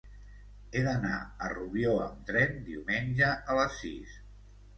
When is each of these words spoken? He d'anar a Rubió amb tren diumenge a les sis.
He 0.69 0.79
d'anar 0.87 1.17
a 1.23 1.49
Rubió 1.51 1.91
amb 2.07 2.25
tren 2.31 2.57
diumenge 2.71 3.29
a 3.35 3.59
les 3.61 3.79
sis. 3.85 4.19